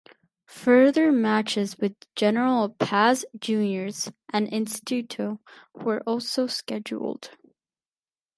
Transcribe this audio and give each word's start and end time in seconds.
Further 0.47 1.11
matches 1.11 1.77
with 1.77 1.93
General 2.15 2.69
Paz 2.69 3.23
Juniors 3.39 4.11
and 4.33 4.47
Instituto 4.47 5.37
were 5.75 5.99
also 6.07 6.47
scheduled. 6.47 7.29